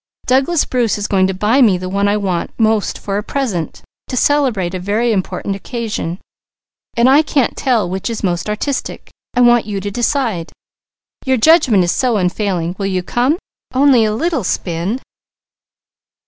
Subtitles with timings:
[0.25, 3.83] Douglas Bruce is going to buy me the one I want most for a present,
[4.07, 6.17] to celebrate a very important occasion,
[6.97, 9.11] and I can't tell which is most artistic.
[9.35, 10.51] I want you to decide.
[11.23, 12.75] Your judgment is so unfailing.
[12.79, 13.37] Will you come?
[13.75, 15.01] Only a little spin!"